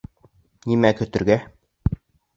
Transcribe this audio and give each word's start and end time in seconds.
Нимә 0.71 0.91
көтөргә? 1.01 1.39